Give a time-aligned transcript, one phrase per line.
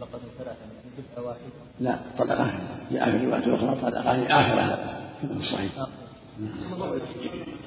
[0.00, 1.42] طلقت ثلاثة من بدعة واحدة
[1.80, 2.52] لا طلقة
[2.92, 5.70] جاء في الأخرى طلقة آخرها كما في الصحيح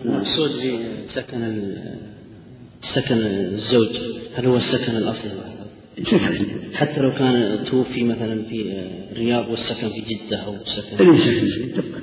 [0.06, 1.74] المقصود في سكن
[2.96, 3.90] سكن الزوج.
[4.36, 5.32] هل هو السكن الأصلي؟
[6.04, 6.46] سكن.
[6.74, 11.10] حتى لو كان توفي مثلا في الرياض والسكن في جدة أو سكن.
[11.10, 12.00] اللي سكن تبقى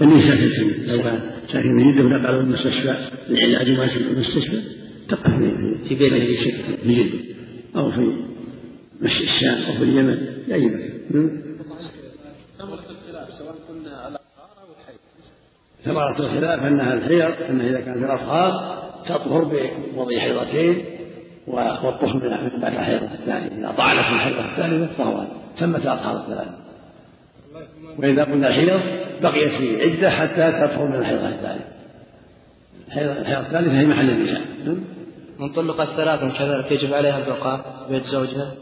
[0.00, 2.96] اللي سكن لو كان ساكن في جدة ونقلوا المستشفى.
[3.28, 4.62] في المستشفى
[5.08, 7.18] تبقى في في بيته في في جدة.
[7.76, 8.12] أو في
[9.06, 10.16] الشام أو في اليمن
[10.46, 11.42] في أي مكان
[15.84, 19.44] ثمرة الخلاف أنها الحيض أنها إذا كانت الأطهار تطهر
[19.94, 20.84] بوضع حيضتين
[21.46, 22.14] والطهر
[22.54, 23.58] من بعد الحيضة الثانية.
[23.58, 25.26] إذا طعنت الحيضة الثالثة فهو
[25.58, 26.54] تمت الأطهار الثلاثة.
[27.98, 28.80] وإذا قلنا الحيض
[29.22, 31.68] بقيت في عدة حتى تطهر من الحيضة الثانية.
[32.88, 34.42] الحيضة الثالثة هي محل النساء.
[35.38, 38.54] من طلق الثلاث كذلك يجب عليها البقاء بيت زوجها.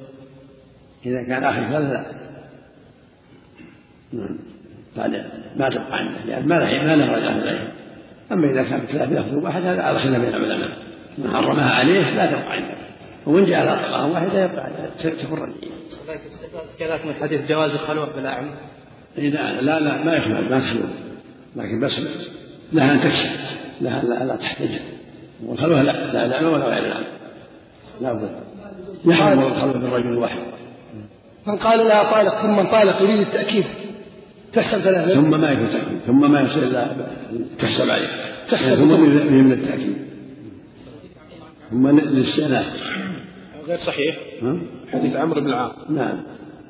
[1.06, 2.04] إذا كان آخر ثلاثة لا.
[4.12, 4.38] نعم.
[4.96, 5.10] بعد
[5.56, 7.68] ما تبقى عنده لأن ما له ما له رجعة عليها
[8.32, 10.78] أما إذا كان ثلاث يخطب أحد هذا على خلاف بين العلماء.
[11.18, 12.74] ما حرمها عليه لا تبقى عنده
[13.26, 15.52] وإن جاء على طلقة واحدة يبقى تفر
[16.78, 18.50] كذلك من حديث جواز الخلوة بالأعمى
[19.18, 20.82] إذا لا لا ما يخلو ما تخلو.
[21.56, 21.92] لكن بس
[22.72, 24.70] لها أن تكشف لها لا, لا تحتج
[25.46, 25.92] والخلوة لا.
[26.12, 27.06] لا الأعمى ولا غير الأعمى
[28.00, 28.30] لا بد.
[29.04, 30.38] يحرم الخلوة بالرجل الواحد
[31.46, 33.64] من قال لها طالق ثم طالق يريد التأكيد
[34.52, 35.14] تحسب ثلاثة.
[35.14, 36.88] ثم ما يكون تأكيد ثم ما يصير إلا
[37.58, 38.08] تحسب عليه.
[38.48, 38.74] تحسب.
[38.74, 39.00] ثم
[39.34, 39.96] من التأكيد.
[41.70, 42.66] ثم للاستئناف.
[43.66, 44.16] غير صحيح؟
[44.92, 45.72] حديث عمرو بن العاص.
[45.90, 46.22] نعم.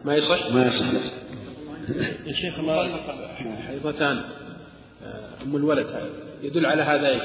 [0.05, 0.87] ما يصح؟ ما يصح.
[2.27, 2.89] يا شيخ الله
[3.67, 4.21] حيضتان.
[5.05, 6.09] آه، أم الولد هذا
[6.43, 7.23] يدل على هذا إيش؟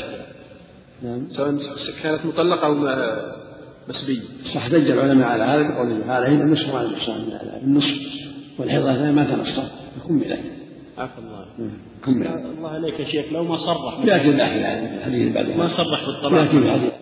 [1.03, 1.27] نعم.
[1.30, 1.57] سواء
[2.03, 2.73] كانت مطلقة أو
[4.53, 5.64] صح دج العلماء على هذا
[6.05, 8.25] هذا هنا النصف مع النقصان النصف
[8.59, 9.72] والحيضة الثانية ما تنصف
[10.08, 10.39] كملت
[10.97, 11.45] عفى الله.
[12.05, 14.05] كملت الله عليك يا شيخ لو ما صرح.
[14.05, 16.93] يعني الحديث بعد ما صرح بالطلاق يأتي الحديث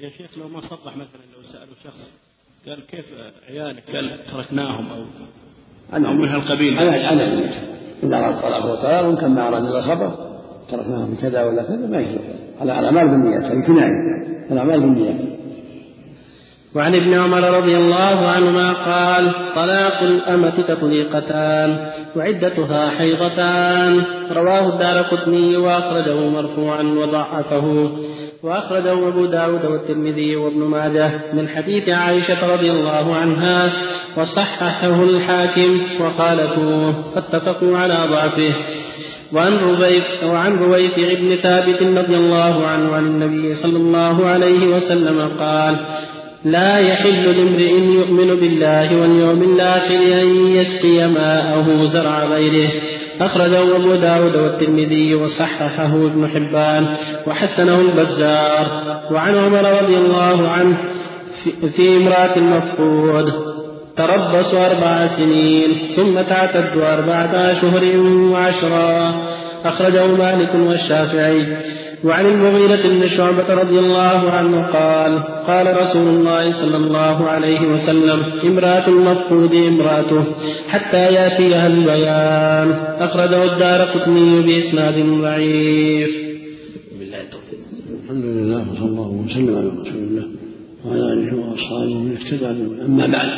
[0.00, 2.10] يا شيخ لو ما صرح مثلا لو سألوا شخص
[2.68, 3.04] قال كيف
[3.48, 5.04] عيالك؟ قال تركناهم أو
[5.92, 7.50] أنا من هالقبيل أنا أنا
[8.02, 10.12] إذا أراد الطلاق والطلاق وإن كان ما أراد الخبر
[10.70, 12.20] تركناه بكذا ولا كذا ما يجوز.
[12.60, 13.90] على الأعمال بالنيات هذه كناية
[14.50, 15.33] الأعمال بالنيات.
[16.74, 24.02] وعن ابن عمر رضي الله عنهما قال طلاق الأمة تطليقتان وعدتها حيضتان.
[24.30, 27.90] رواه الدار قطني وأخرجه مرفوعا وضعفه.
[28.42, 31.10] وأخرجه أبو داود والترمذي وابن ماجه.
[31.32, 33.72] من حديث عائشة رضي الله عنها
[34.16, 38.54] وصححه الحاكم وخالفوه فاتفقوا على ضعفه.
[39.32, 45.30] وعن ربيع وعن رويث بن ثابت رضي الله عنه عن النبي صلى الله عليه وسلم
[45.38, 45.76] قال
[46.44, 52.70] لا يحل لامرئ يؤمن بالله واليوم الآخر أن يسقي ماءه زرع غيره.
[53.20, 56.96] أخرجه أبو داود والترمذي وصححه ابن حبان
[57.26, 58.82] وحسنه البزار.
[59.10, 60.76] وعن عمر رضي الله عنه
[61.76, 63.32] في, امرأة المفقود
[63.96, 67.98] تربص أربع سنين ثم تعتد أربعة أشهر
[68.32, 69.14] وعشرا.
[69.64, 71.46] أخرجه مالك والشافعي.
[72.04, 78.22] وعن المغيرة بن شعبة رضي الله عنه قال قال رسول الله صلى الله عليه وسلم
[78.44, 80.24] امرأة المفقود امرأته
[80.68, 82.70] حتى يأتيها البيان.
[82.98, 86.10] أخرجه الدار قطني بإسناد ضعيف.
[86.98, 87.58] بالله التوفيق.
[88.04, 90.26] الحمد لله وصلى الله وسلم على رسول الله
[90.84, 92.46] وعلى آله وأصحابه من اهتدى
[92.86, 93.28] أما بعد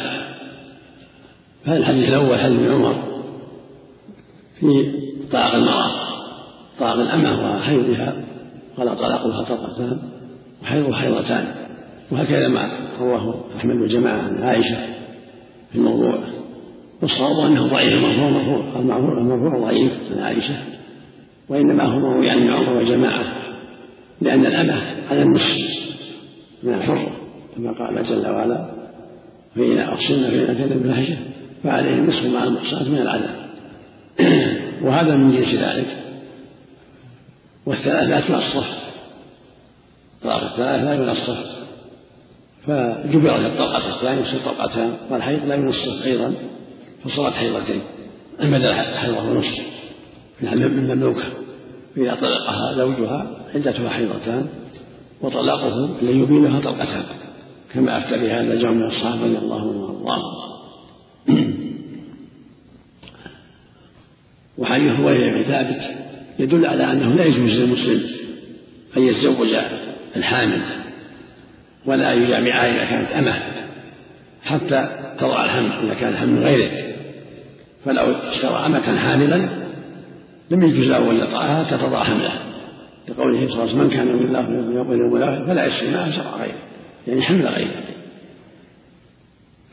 [1.65, 2.97] فهذا الحديث الأول حديث ابن عمر
[4.60, 4.93] في
[5.33, 5.91] طلاق المرأة
[6.78, 8.26] طلاق الأمة وحيضها
[8.79, 9.99] قال طلاقها طلقتان
[10.63, 11.45] وحيض حيضتان
[12.13, 12.69] وهكذا ما
[13.01, 14.77] رواه أحمد وجماعه عن عائشة
[15.73, 16.19] في الموضوع.
[17.03, 20.57] والصواب انه ضعيف المرفوع مرفوع المرفوع المرفوع ضعيف عن عائشة.
[21.49, 23.25] وإنما هو مروي عن عمر وجماعه
[24.21, 25.57] لأن الامه على النصف
[26.63, 27.13] من الحر
[27.57, 28.71] كما قال جل وعلا
[29.57, 31.17] فإن أرسلنا فإن أتينا بفاحشة
[31.65, 33.47] فعليه النصف مع المحصنات من العذاب.
[34.84, 36.06] وهذا من جنس ذلك.
[37.66, 38.86] والثلاث لا تنصف
[40.22, 41.57] طلاق الثلاث لا ينصف
[42.66, 46.34] فجبرت الطلقة الثانية يصير طلقتان والحيض لا ينصف أيضا
[47.04, 47.80] فصارت حيضتين.
[48.41, 49.65] بدل حيضة ونصف
[50.41, 51.24] من المملوكة.
[51.97, 54.47] فإذا طلقها زوجها عدتها حيضتان
[55.21, 57.04] وطلاقه الذي يبينها طلقتان.
[57.74, 60.47] كما أفتى بهذا جمع من الصحابة رضي الله عنهم وأرضاهم.
[64.59, 66.06] وحديث هويرة بن ثابت
[66.38, 68.03] يدل على أنه لا يجوز للمسلم
[68.97, 69.54] أن يتزوج
[70.16, 70.62] الحامل
[71.86, 73.42] ولا يجامعها إذا كانت أمة
[74.44, 74.88] حتى
[75.18, 76.71] تضع الحمل إذا كان الحمل من غيره.
[77.84, 79.48] فلو اشترى أمة حاملا
[80.50, 82.42] لم يجوز له أن يطأها حتى تضع حملها
[83.09, 86.36] لقوله صلى الله عليه وسلم من كان يؤمن الله واليوم الآخر فلا يشتري معها شرع
[86.36, 86.59] غيره.
[87.06, 87.83] يعني حمل غيره.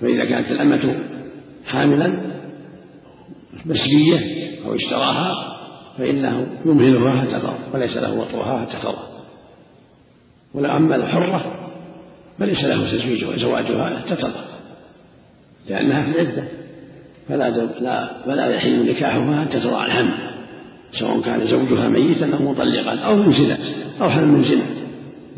[0.01, 0.99] فإذا كانت الأمة
[1.65, 2.21] حاملا
[3.65, 4.19] مسبية
[4.65, 5.52] أو اشتراها
[5.97, 9.03] فإنه يمهلها حتى تضع وليس له وطئها حتى تضع
[10.53, 11.69] ولا أما الحرة
[12.39, 14.41] فليس له تزويجها وزواجها حتى تضع
[15.69, 16.47] لأنها في العدة
[17.29, 17.49] فلا
[17.79, 20.33] لا فلا يحل نكاحها حتى تضع الحمل
[20.99, 23.57] سواء كان زوجها ميتا أو مطلقا أو من زنا
[24.01, 24.65] أو حمل من زنا.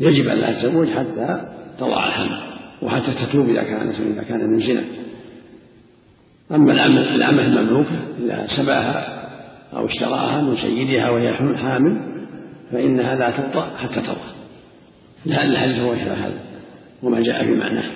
[0.00, 1.46] يجب أن لا تزوج حتى
[1.78, 2.40] تضع الحمل
[2.82, 4.84] وحتى تتوب إذا كانت إذا كان من زنا.
[6.50, 9.15] أما الأمة المملوكة إذا سباها
[9.76, 12.16] أو اشتراها من سيدها وهي حامل
[12.72, 14.36] فإنها لا توطأ حتى تضع
[15.26, 16.40] لأن الحديث هو هذا
[17.02, 17.90] وما جاء في معناه.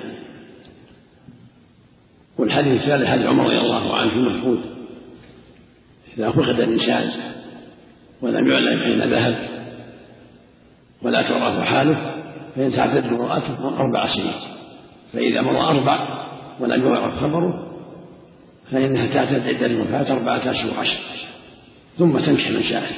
[2.38, 4.58] والحديث الثالث حديث عمر رضي الله عنه المحفوظ
[6.18, 7.10] إذا فقد الإنسان
[8.22, 9.48] ولم يعلم أين ذهب
[11.02, 12.22] ولا تعرف حاله
[12.56, 14.32] فإن تعتد امرأته أربع سنين.
[15.12, 16.26] فإذا مضى أربع
[16.60, 17.70] ولم يعرف خبره
[18.70, 21.00] فإنها تعتد عدة الوفاة أربعة أشهر وعشر
[22.00, 22.94] ثم تنكح من شاءت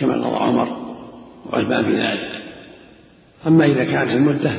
[0.00, 0.96] كما قضى عمر
[1.52, 2.42] وعثمان في ذلك.
[3.46, 4.56] أما إذا كانت المدة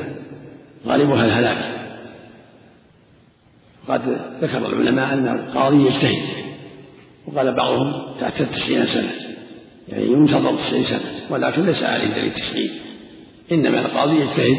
[0.86, 1.78] غالبها الهلاك.
[3.88, 6.22] قد ذكر العلماء أن القاضي يجتهد.
[7.26, 9.12] وقال بعضهم تعتد تسعين سنة.
[9.88, 11.00] يعني ينتظر تسعين سنة.
[11.30, 12.70] ولكن ليس عليه دليل تسعين.
[13.52, 14.58] إنما القاضي يجتهد.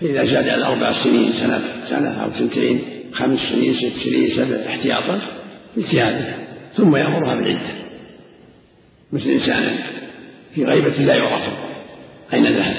[0.00, 2.80] فإذا زاد على أربع سنين سنة سنة أو سنتين
[3.12, 5.33] خمس سنين ست سنين سبع احتياطا
[5.76, 6.34] اجتهاده
[6.76, 7.74] ثم يأمرها بالعدة.
[9.12, 9.74] مثل إنسان
[10.54, 11.42] في غيبة لا يعرف
[12.34, 12.76] أين ذهب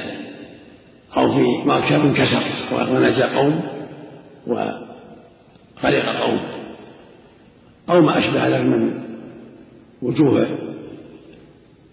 [1.18, 3.62] أو في مركب انكسر ونجا قوم
[4.48, 6.40] وغرق قوم
[7.90, 9.02] أو ما أشبه ذلك من
[10.02, 10.48] وجوه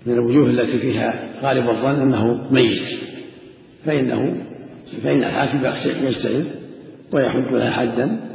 [0.07, 2.99] من الوجوه التي فيها غالب الظن أنه ميت.
[3.85, 4.45] فإنه
[5.05, 5.65] فإن الحاكم
[6.07, 6.47] يجتهد
[7.13, 8.32] ويحد لها حدا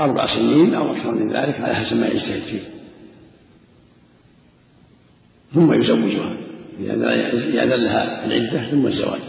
[0.00, 2.60] أربع سنين أو أكثر من ذلك على حسب ما يجتهد فيه.
[5.54, 6.36] ثم يزوجها
[6.80, 9.20] إذا لها العدة ثم الزواج.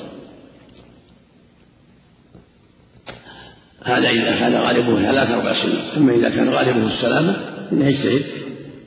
[3.84, 5.82] هذا إذا كان غالبه ثلاث أربع سنين.
[5.98, 7.36] أما إذا كان غالبه السلامة
[7.70, 8.26] فإنه يجتهد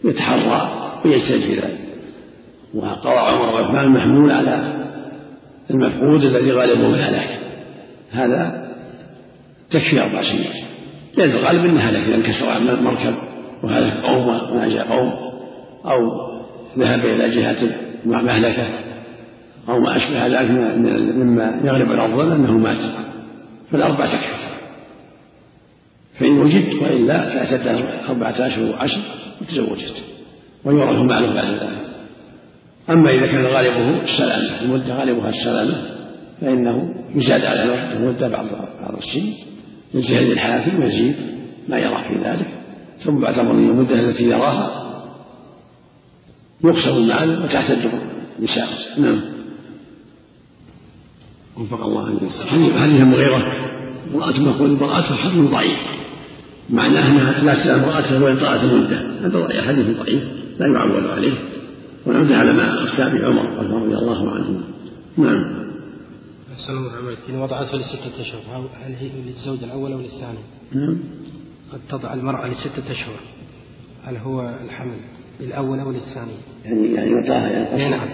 [0.04, 1.78] يتحرى ويجتهد في ذلك.
[2.74, 4.84] وقضى عمر وعثمان محمول على
[5.70, 7.38] المفقود الذي غالبه الهلاك
[8.10, 8.70] هذا
[9.70, 10.73] تكفي أربع سنين.
[11.16, 13.14] لأن الغالب أنه هلك إذا انكسر مركب
[13.62, 15.12] وهلك قوم ونجا قوم
[15.84, 16.00] أو
[16.78, 18.66] ذهب إلى جهة مهلكة
[19.68, 22.76] أو ما أشبه ذلك مما يغلب على الظن أنه مات
[23.70, 24.44] فالأربع تكفي
[26.18, 29.00] فإن وجدت وإلا فاعتدت أربعة أشهر وعشر
[29.40, 29.94] وتزوجت
[30.64, 31.84] ويورث ماله بعد ذلك.
[32.90, 35.74] أما إذا كان غالبه السلامة المدة غالبها السلامة
[36.40, 38.46] فإنه يزاد على المدة بعض
[38.80, 39.53] بعض السن.
[39.94, 41.16] يجتهد الحاكم ويزيد
[41.68, 42.48] ما يرى في ذلك.
[43.04, 44.84] ثم بعد مرور المدة التي يراها
[46.64, 47.90] يقسم المال وتعتد
[48.38, 48.68] النساء
[48.98, 49.20] نعم.
[51.56, 53.42] وفق الله حديث حديث المغيرة
[54.14, 55.78] امرأة مقول امرأته حكم ضعيف.
[56.70, 59.26] معناه أنها لا تسأل امرأته وان طالت المدة.
[59.26, 60.22] هذا حديث ضعيف.
[60.58, 61.38] لا يعول عليه.
[62.06, 64.60] ونعود على ما أفتى به عمر رضي الله عنه.
[65.16, 65.63] نعم.
[66.54, 70.38] أحسن الله عليك إن وضعته لستة أشهر هل هي للزوج الأول أو للثاني؟
[70.72, 70.98] نعم.
[71.72, 73.20] قد تضع المرأة لستة أشهر
[74.04, 74.96] هل هو الحمل
[75.40, 76.32] للأول أو للثاني؟
[76.64, 78.08] يعني يعني يعطاها يعني نعم.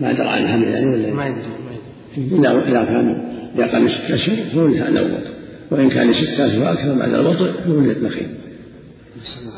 [0.00, 1.70] ما درى عن الحمل يعني ولا؟ ما يدري ما
[2.16, 5.24] يدري إذا إذا كان يقل ستة أشهر فهو الأول
[5.70, 8.28] وإن كان ستة أشهر وأكثر بعد الوضع فهو الأخير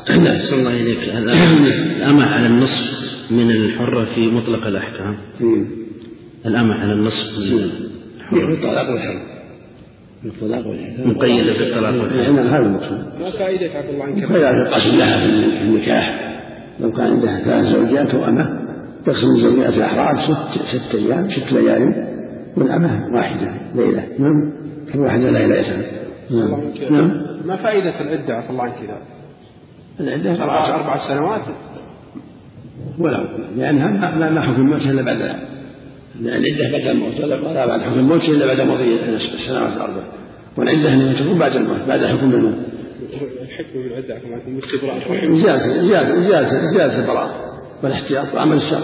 [0.09, 0.81] نعم الله.
[0.81, 0.99] إليك.
[1.97, 2.97] الأمة على النصف
[3.31, 5.17] من الحرة في مطلق الأحكام.
[6.45, 7.96] الأمة على النصف من
[8.29, 9.19] في الطلاق والحرم
[10.21, 12.99] في الطلاق والحرم مقيدة بالطلاق والحرم نعم هذا المقصود.
[13.19, 16.27] ما فائدة عبد الله عنك؟ فإذا القسم لها في النكاح.
[16.79, 18.67] لو كان عندها ثلاث زوجات وأمة
[19.05, 22.07] تقسم الزوجات الأحرار ست ست أيام ست ليال
[22.57, 24.53] والأمة واحدة ليلة نعم
[24.93, 25.83] كل واحدة ليلتان
[26.31, 26.61] نعم.
[26.91, 27.11] نعم.
[27.45, 28.75] ما فائدة العدة عفى الله عنك
[29.99, 30.43] العدة؟
[30.75, 31.41] أربع سنوات.
[32.99, 33.23] ولو
[33.57, 35.35] لأنها ما ما حكم الموت إلا بعد
[36.21, 38.95] لأن العدة بعد الموت ولا بعد حكم الموت إلا بعد مضي
[39.33, 40.01] السنوات الأربع
[40.57, 42.55] والعدة أنها تكون بعد الموت بعد حكم الموت.
[43.41, 47.35] الحكم بالعدة عفى الله عنك مستبراء زيادة زيادة زيادة زيادة البراءة
[47.83, 48.83] والاحتياط وعمل الشر.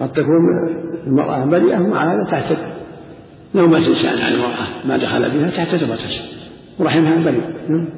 [0.00, 0.40] قد تكون
[1.06, 2.58] المرأة بريئة ومع هذا تعتد
[3.54, 6.22] لو مات إنسان عن امرأة ما دخل بها تعتد وتسر
[6.78, 7.88] ورحمها بريء نعم.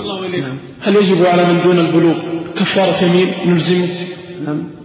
[0.00, 0.44] الله إليك
[0.80, 2.14] هل يجب على من دون البلوغ
[2.56, 3.88] كفارة يمين نلزمه؟
[4.46, 4.75] نعم.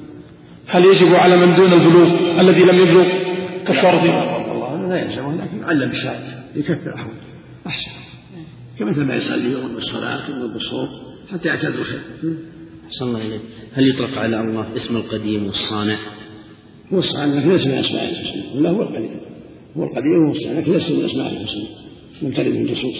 [0.67, 3.07] هل يجب على من دون البلوغ الذي لم يبلغ
[3.67, 7.15] كفارة؟ والله لا يلزمه لكن يعلم الشاهد يكفر أحوال.
[7.67, 7.91] أحسن.
[8.79, 10.89] كمثل ما يصلي يؤمن بالصلاة يؤمن بالصوم
[11.31, 12.01] حتى يعتاد الخير.
[12.87, 13.41] أحسن الله إليك.
[13.73, 15.97] هل يطلق على الله اسم القديم والصانع؟
[16.93, 19.09] هو الصانع لكن ليس من أسماء الحسنى ولا هو القديم.
[19.77, 21.81] هو القديم هو الصانع لكن ليس من أسماء الحسنى
[22.21, 22.95] من النصوص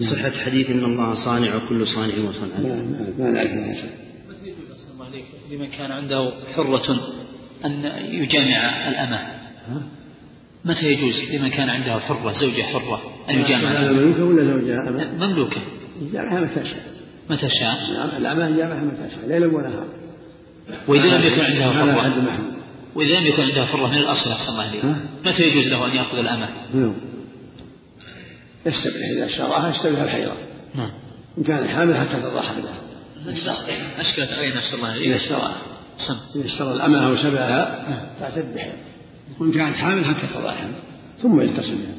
[0.00, 2.82] صحة حديث إن الله صانع وكل صانع وصنع ما
[3.18, 3.84] ما نعرف الله عليك
[5.50, 6.96] لمن كان عنده حرة
[7.64, 9.20] أن يجامع الأمة.
[10.64, 14.88] متى يجوز لمن كان عنده حرة زوجة حرة أن يجامع هذا الأمة؟ مملوكة ولا زوجها
[14.88, 15.60] أما مملوكة.
[16.02, 16.84] يجامعها متى شاء.
[17.30, 19.88] متى شاء؟ نعم الأعمى يجامعها متى شاء ليلا ونهارا
[20.88, 22.56] وإذا لم يكن عنده حرة.
[22.94, 26.48] وإذا لم يكن عنده حرة من الأصل أحسن الله؟ متى يجوز له أن يأخذ الأمة؟
[26.74, 26.94] نعم.
[28.66, 30.36] يستبح إذا اشتراها يستبح الحيرة.
[30.74, 30.90] نعم.
[31.38, 32.83] إن كان حامل حتى تضع حملها
[33.98, 34.96] أشكلت علينا أحسن الله.
[34.96, 35.56] إذا عليك اشتراها
[36.08, 36.40] سم.
[36.40, 38.74] إذا اشترى الأمة أو سبعها تعتد بحيرة
[39.40, 40.54] وإن كانت حامل حتى تضع
[41.22, 41.94] ثم يتصل بها.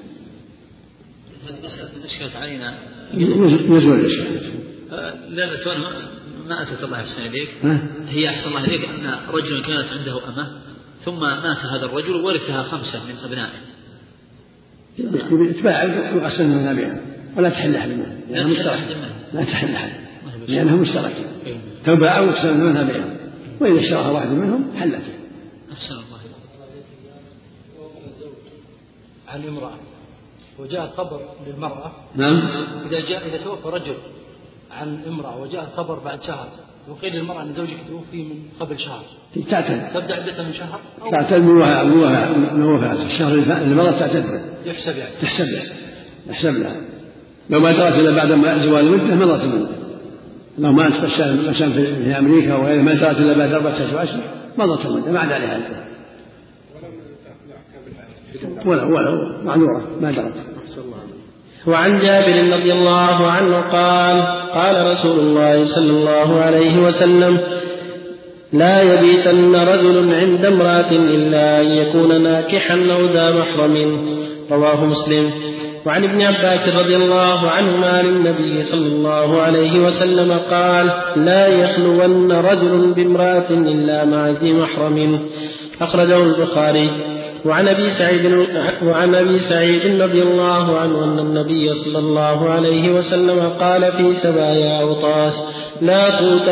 [1.48, 2.78] هذه مسألة أشكلت علينا
[3.14, 4.40] يزول الإشكال.
[4.92, 5.46] آه، لا
[5.78, 7.50] ما- أتت الله أحسن إليك؟
[8.08, 10.62] هي أحسن الله إليك أن رجلا كانت عنده أمة
[11.06, 13.60] ثم مات هذا الرجل وورثها خمسة من أبنائه.
[15.50, 17.02] يتباع ويقسم من أبيها.
[17.38, 18.16] ولا تحل أحد منها
[19.34, 19.92] لا تحل أحد.
[20.50, 20.66] مشتركة منها.
[20.66, 21.26] لا تحل أحد لأنها مشتركة
[21.86, 23.18] تباع وتقسم من أبيها
[23.62, 25.02] وإذا اشتراها واحد منهم حلت.
[25.74, 26.20] أحسن الله
[29.28, 29.72] عن امرأة.
[30.60, 31.92] وجاء خبر للمرأة.
[32.16, 32.38] نعم.
[32.88, 33.96] إذا جاء إذا توفى رجل
[34.72, 36.48] عن امرأة وجاء الخبر بعد شهر
[36.90, 39.04] وقيل للمرأة أن زوجك توفي من قبل شهر.
[39.50, 43.04] تعتد تبدأ عدتها من شهر؟ أو تعتد من وفاة من وفاة من وفاة.
[43.06, 43.38] الشهر
[43.76, 45.16] مضت تعتد به يحسب يعني.
[45.22, 45.64] تحسب له.
[46.28, 46.82] تحسب لها
[47.50, 49.85] لو ما درت إلا بعد ما زوال المدة مضت المده
[50.58, 50.90] لو ما
[51.48, 54.18] مثلا في أمريكا وغيره ما درت إلا بعد أربعة اشهر عشر
[54.58, 55.60] مضت المده ما عاد عليها.
[58.66, 60.34] ولو ولو معذورة ما درت
[61.68, 64.22] وعن جابر رضي الله عنه قال
[64.54, 67.40] قال رسول الله صلى الله عليه وسلم
[68.54, 74.06] لا يبيتن رجل عند امرأة إلا أن يكون ناكحا أو ذا محرم
[74.52, 75.32] رواه مسلم
[75.86, 82.32] وعن ابن عباس رضي الله عنهما عن النبي صلى الله عليه وسلم قال لا يخلون
[82.32, 85.20] رجل بامرأة إلا مع ذي محرم.
[85.82, 86.90] أخرجه البخاري.
[87.46, 88.26] وعن أبي سعيد
[88.84, 94.82] وعن أبي سعيد رضي الله عنه أن النبي صلى الله عليه وسلم قال في سبايا
[94.82, 95.34] أوطاس
[95.82, 96.50] لا توت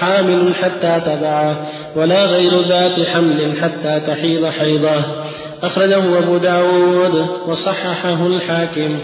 [0.00, 1.56] حامل حتى تبعه
[1.96, 5.02] ولا غير ذات حمل حتى تحيض حيضه.
[5.62, 8.98] أخرجه أبو داود وصححه الحاكم.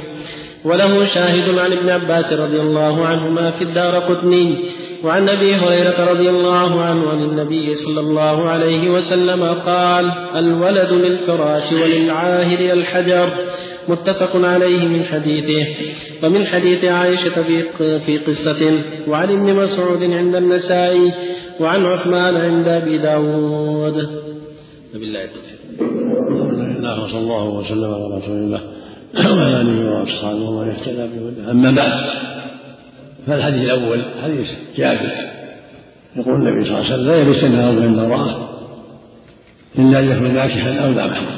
[0.65, 4.65] وله شاهد عن ابن عباس رضي الله عنهما في الدار قطني
[5.05, 11.73] وعن أبي هريرة رضي الله عنه عن النبي صلى الله عليه وسلم قال الولد للفراش
[11.73, 13.29] وللعاهر الحجر.
[13.89, 15.67] متفق عليه من حديثه.
[16.23, 17.43] ومن حديث عائشة
[17.79, 21.13] في قصة وعن ابن مسعود عند النسائي
[21.61, 23.97] وعن عثمان عند أبي داود.
[24.95, 26.46] وبالله التوفيق.
[26.93, 28.61] الحمد لله وصلى الله وسلم على رسول الله
[29.14, 31.50] وعلى آله وأصحابه ومن اهتدى بهداه.
[31.50, 31.93] أما بعد
[33.26, 35.11] فالحديث الأول حديث جابر.
[36.16, 38.49] يقول النبي صلى الله عليه وسلم لا يبتن رجل من امرأة
[39.78, 41.37] إلا أن يكون ناكحا أو ذا محرم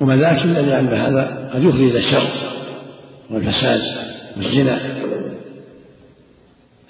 [0.00, 2.28] وما ذاك إلا لأن هذا قد يفضي إلى الشر
[3.30, 3.80] والفساد
[4.36, 4.80] والزنا.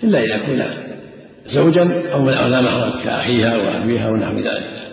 [0.05, 0.71] إلا إذا كان
[1.47, 4.92] زوجا أو لا محرم كأخيها وابيها ونحو ذلك.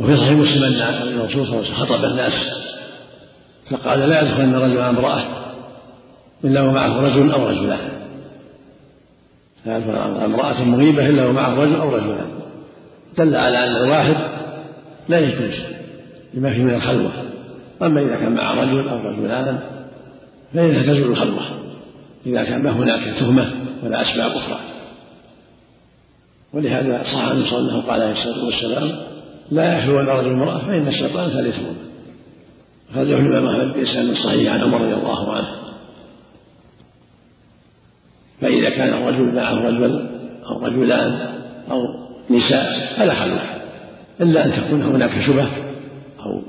[0.00, 0.82] وفي صحيح مسلم أن
[1.18, 2.32] الرسول صلى الله عليه وسلم خطب الناس
[3.70, 5.24] فقال لا يدخلن رجل امرأة
[6.44, 7.78] إلا ومعه رجل أو رجلان.
[9.66, 12.26] لا يدخل امرأة مغيبة إلا ومعه رجل أو رجلان.
[13.18, 14.16] دل على أن الواحد
[15.08, 15.54] لا يجوز
[16.34, 17.10] لما فيه من الخلوة.
[17.82, 19.58] أما إذا كان معه رجل أو رجلان
[20.54, 21.42] فإنها تزول الخلوة.
[22.26, 23.50] إذا كان ما هناك تهمة
[23.82, 24.58] ولا أسباب أخرى.
[26.52, 29.09] ولهذا صح عن صلى الله قال عليه الصلاة والسلام
[29.50, 31.74] لا يخلو الرجل امرأة فإن الشيطان ثالثهما
[32.90, 35.48] أخرجه الإمام أحمد بإسناد صحيح عن عمر رضي الله عنه.
[38.40, 40.08] فإذا كان الرجل معه رجل
[40.46, 41.32] أو رجلان
[41.70, 41.78] أو
[42.30, 43.40] نساء فلا خلوة
[44.20, 45.50] إلا أن تكون هناك شبهة
[46.20, 46.42] أو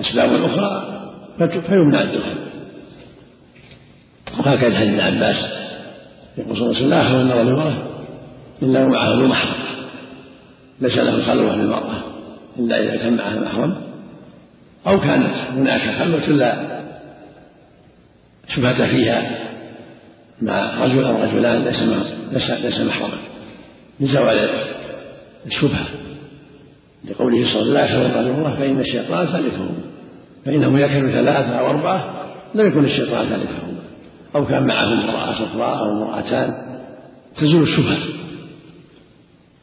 [0.00, 0.98] أسباب أخرى
[1.38, 2.36] فيمنع الدخول.
[4.38, 5.36] وهكذا حديث ابن عباس
[6.38, 7.74] يقول صلى الله عليه وسلم لا يخلو الرجل امرأة
[8.62, 9.62] إلا ومعه ذو محرم.
[10.80, 12.11] ليس له خلوة بالمرأة
[12.58, 13.82] إلا إذا كان معها محرم
[14.86, 16.82] أو كانت هناك خلوة لا
[18.48, 19.30] شبهة فيها
[20.42, 21.82] مع رجل أو رجلان ليس
[22.32, 23.18] ليس ليس محرما.
[24.00, 24.50] لزوال
[25.46, 25.86] الشبهة.
[27.04, 29.74] لقوله صلى الله عليه وسلم الله فإن الشيطان ثالثهم
[30.44, 32.04] فإنه يكن ثلاثة أو أربعة
[32.54, 33.76] لم يكن الشيطان ثالثهم
[34.34, 36.52] أو كان معهم امرأة أخرى أو امرأتان
[37.36, 37.98] تزول الشبهة.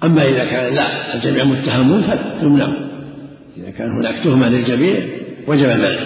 [0.03, 2.67] أما إذا كان لا الجميع متهمون فلا يمنع
[3.57, 4.99] إذا كان هناك تهمة للجميع
[5.47, 5.99] وجب المنع.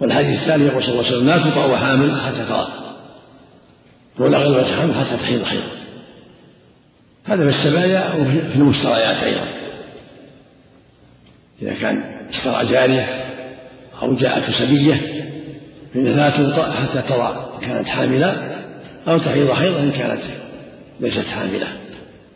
[0.00, 2.68] والحديث الثاني يقول صلى الله عليه وسلم لا تطأ حامل حتى ترى.
[4.18, 5.62] ولا غلبة حمل حتى تحيض حيض
[7.24, 9.46] هذا في السبايا وفي المشتريات أيضا.
[11.62, 13.26] إذا كان اشترى جارية
[14.02, 15.00] أو جاءت سبية
[15.94, 18.58] فإنها لا توطأ حتى ترى كانت حاملة
[19.08, 20.22] أو تحيض حيضا إن كانت
[21.00, 21.66] ليست حاملة.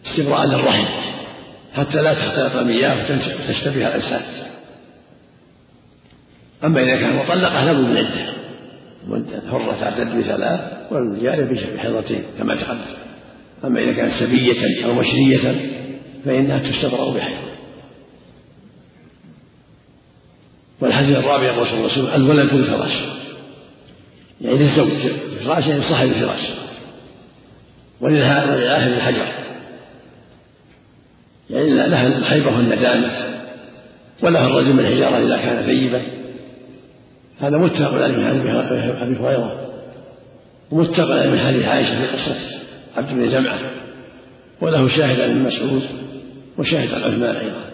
[0.06, 0.84] استبراء للرحم.
[1.74, 2.96] حتى لا تختلط المياه
[3.48, 4.22] وتشتبه الأجساد
[6.64, 8.32] أما إذا كان مطلقة لابد من عدة.
[9.06, 12.80] مدة حرة تعتد بثلاث والجارية بحيضتين كما تقدم.
[13.64, 15.54] أما إذا كانت سبية أو مشرية
[16.24, 17.36] فإنها تستبرأ بحيض.
[20.80, 22.92] والحديث الرابع يقول صلى الله عليه وسلم الولد الفراش.
[24.40, 24.90] يعني للزوج
[25.40, 26.40] الفراش يعني صاحب الفراش.
[28.00, 29.26] وللآخر الحجر.
[31.50, 33.10] يعني لها الخيبة والندامة
[34.22, 36.02] وله الرجل من الحجارة إذا كان ثيبا.
[37.40, 39.70] هذا متفق عليه من حديث أبي هريرة
[40.70, 42.36] ومتفق عليه من حديث عائشة في قصة
[42.96, 43.60] عبد بن جمعة.
[44.60, 45.82] وله شاهد عن ابن مسعود
[46.58, 47.64] وشاهد عن عثمان أيضا.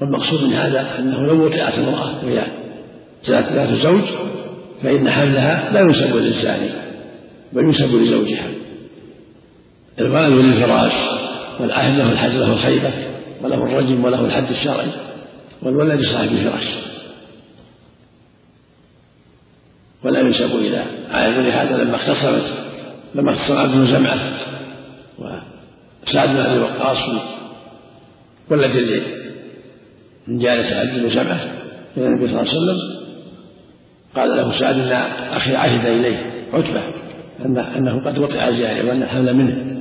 [0.00, 2.46] والمقصود من هذا أنه لو وطئت امرأة وهي
[3.28, 4.04] ذات ذات زوج
[4.82, 6.68] فإن حملها لا ينسب للزاني
[7.52, 8.46] بل ينسب لزوجها.
[9.98, 11.09] الولد للفراش.
[11.60, 12.90] والأهل له الحجر له الخيبة
[13.42, 14.88] وله الرجم وله الحد الشرعي
[15.62, 16.66] والولد لصاحب الفراش.
[20.04, 22.52] ولا ينسب إلى عائل لهذا لما اختصمت
[23.14, 24.18] لما اختصم عبد بن جمعة
[25.18, 26.98] وسعد بن أبي وقاص
[28.50, 29.02] والذي
[30.26, 31.40] من جالس عبد بن جمعة
[31.96, 33.00] إلى النبي صلى الله عليه وسلم
[34.16, 34.92] قال له سعد إن
[35.32, 36.80] أخي عهد إليه عتبة
[37.44, 39.79] أن أنه قد وقع الجارية وأن الحمل منه.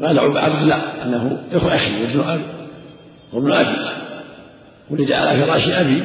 [0.00, 2.44] وقال عبد لا أنه إخو أخي وابن أبي
[3.32, 3.76] وابن أبي.
[4.90, 6.02] ولد على فراش أبي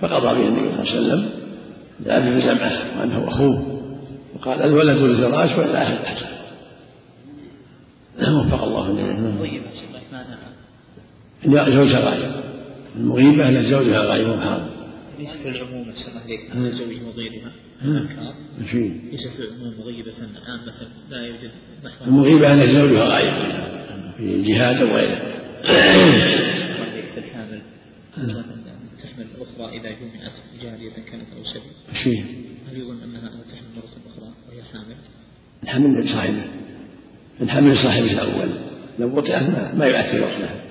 [0.00, 1.30] فقضى به النبي صلى الله عليه وسلم
[2.06, 3.82] لأبي بن جمعة وأنه أخوه.
[4.34, 6.26] وقال الولد للفراش وإلى أهل الحسن.
[8.18, 8.88] وفق الله
[9.40, 9.62] طيب
[11.44, 12.30] لا زوجها غايب
[12.96, 14.71] المغيبة أن زوجها غايب وحاضر
[15.22, 17.52] ليس في العموم أحسن عليك أن الزوج وغيرها
[19.12, 20.12] ليس في العموم مغيبة.
[20.46, 20.72] عامة
[21.10, 21.50] لا يوجد
[21.84, 23.34] محرم المغيبة أن زوجها غايب
[24.16, 25.20] في الجهاد وغيره
[25.62, 27.62] في الحامل
[29.02, 30.32] تحمل الأخرى إذا جمعت
[30.62, 32.22] جارية كانت أو سبي فيه؟
[32.70, 34.96] هل يظن أنها تحمل مرة أخرى وهي حامل؟
[35.62, 36.44] الحمل لصاحبه
[37.40, 38.48] الحمل لصاحبه الأول.
[38.98, 40.62] لو وطئت ما, ما يؤثر وطئها.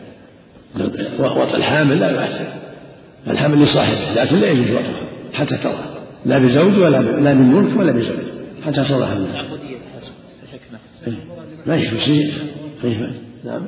[1.19, 2.70] وطئ الحامل لا يؤثر.
[3.27, 5.01] الحمل لصاحبه لكن لا يجوز وطئها
[5.33, 5.85] حتى تضع
[6.25, 8.15] لا بزوج ولا لا بملك ولا بزوج
[8.65, 9.57] حتى تضع حملها
[11.65, 12.33] ما يشوف شيء
[13.43, 13.67] نعم.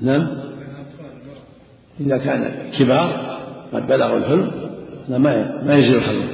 [0.00, 0.28] نعم.
[2.00, 3.38] إذا كان كبار
[3.72, 4.50] قد بلغوا الحلم
[5.08, 6.28] لا ما ما يزيد الحلم.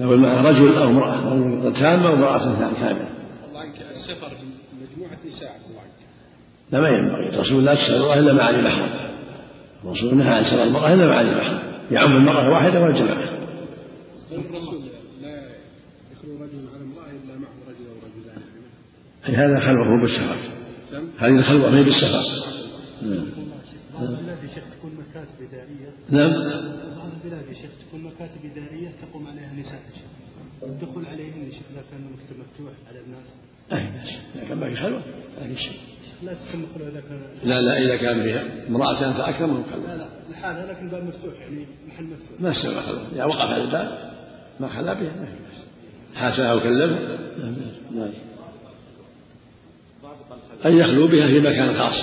[0.00, 2.38] لو معه رجل أو امرأة رجل تامة وامرأة
[2.80, 3.08] كاملة.
[3.48, 4.30] الله عنك السفر
[4.72, 6.00] مجموعة نساء الله عنك
[6.72, 7.36] لا ما ينبغي.
[7.36, 9.05] الرسول لا تسأل الله إلا مع علي محرم
[9.86, 13.28] الرسول نهى عن سفر المرأة إلا مع علي محرم يعم المرأة واحدة والجماعة
[14.32, 14.82] الرسول
[15.22, 15.48] لا
[16.12, 18.42] يخلو رجل على امرأة إلا معه رجل أو رجلان
[19.36, 20.36] هذا خلوه بالسفر.
[21.18, 22.24] هذه الخلوة هي بالسفر.
[23.94, 26.32] بعض البلاد يا شيخ تكون مكاتب إدارية نعم.
[26.96, 30.10] بعض البلاد يا شيخ تكون مكاتب إدارية تقوم عليها نساء يا شيخ
[31.46, 33.26] يا شيخ إذا كان المكتب مفتوح على الناس
[33.72, 35.02] أي بس إذا كان باقي خلوة
[35.40, 35.80] ما في شيء.
[36.22, 39.86] لا تتم خلوة إذا كان لا لا إذا كان فيها امرأتان فأكثر من خلوة.
[39.86, 42.40] لا لا الحالة لكن الباب مفتوح يعني محل مفتوح.
[42.40, 43.08] ما استوى خلوة.
[43.12, 44.12] إذا وقف على الباب
[44.60, 45.66] ما خلا بها ما في بس
[46.16, 46.98] حاسها وكلمه
[47.96, 48.12] نعم
[50.66, 51.94] أن يخلو بها في مكان خاص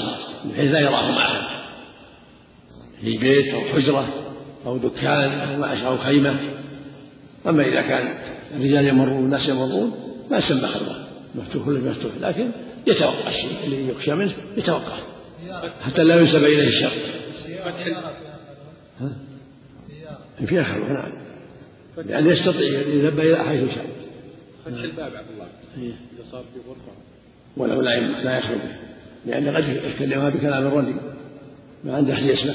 [0.46, 1.64] بحيث لا يراه معها
[3.02, 4.08] في بيت أو حجرة
[4.66, 6.36] أو دكان أو معش أو خيمة.
[7.48, 8.14] أما إذا كان
[8.56, 9.94] الرجال يمرون والناس يمرون
[10.32, 11.03] ما يسمى خلوة.
[11.36, 12.12] مفتوح ولا مفتوح.
[12.20, 12.52] لكن
[12.88, 14.98] يتوقع الشيء اللي يخشى منه يتوقع.
[15.82, 16.94] حتى لا ينسب إليه الشر.
[19.00, 19.18] ها؟
[20.46, 21.12] فيها خلوة نعم.
[22.10, 23.86] يعني يستطيع أن يذهب إلى حيث شاء
[24.66, 26.92] فتح الباب عبد الله إذا صار في غرفة.
[27.58, 28.76] ولو لا لا يخلو به
[29.26, 30.96] لأن قد يتكلمها بكلام الرجل
[31.84, 32.54] ما عنده أحد يسمع.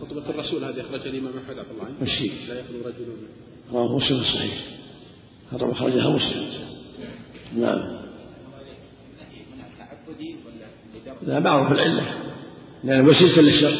[0.00, 1.88] خطبة الرسول هذه أخرجها الإمام أحمد عبد الله
[2.48, 3.06] لا يخلو رجل.
[3.72, 4.54] رواه مسلم الصحيح
[5.52, 6.67] خطبة خرجها مسلم.
[7.56, 7.98] نعم
[11.22, 12.02] لا معروف العلة.
[12.84, 13.76] لأن وسيلة للشر.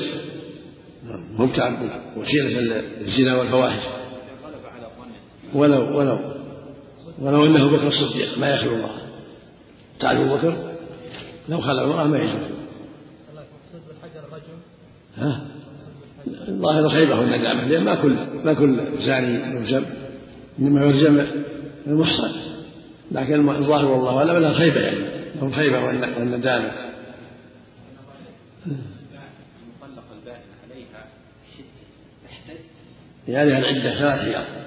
[1.39, 3.83] مو تعبد وسيلة للزنا والفواحش.
[5.55, 6.19] ولو ولو
[7.19, 8.91] ولو إنه بكر الصديق ما يخلو الله.
[10.01, 10.75] تعرف بكر؟
[11.49, 12.51] لو خلع المرأة ما يجوز.
[15.17, 15.47] ها؟
[16.49, 19.85] الظاهر الخيبة والندامة لأن ما كل ما كل زاني يرجم
[20.59, 21.27] إنما يرجم
[21.87, 22.48] المحصن.
[23.13, 25.05] لكن الظاهر والله أعلم أنها خيبة يعني.
[25.41, 26.71] لهم خيبة والندامة
[33.29, 34.58] يعني العدة ثلاث أيام